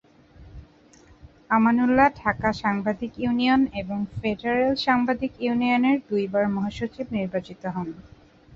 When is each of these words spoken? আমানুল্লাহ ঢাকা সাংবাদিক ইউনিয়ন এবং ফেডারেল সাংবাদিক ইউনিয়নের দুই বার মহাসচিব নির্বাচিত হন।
আমানুল্লাহ 1.49 2.07
ঢাকা 2.17 2.49
সাংবাদিক 2.61 3.11
ইউনিয়ন 3.19 3.61
এবং 3.81 3.97
ফেডারেল 4.13 4.73
সাংবাদিক 4.85 5.31
ইউনিয়নের 5.39 5.97
দুই 6.09 6.23
বার 6.27 6.45
মহাসচিব 6.55 7.05
নির্বাচিত 7.11 7.61
হন। 7.75 7.87